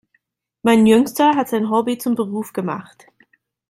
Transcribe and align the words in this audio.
Mein 0.63 0.87
Jüngster 0.87 1.35
hat 1.35 1.49
sein 1.49 1.69
Hobby 1.69 1.99
zum 1.99 2.15
Beruf 2.15 2.53
gemacht. 2.53 3.05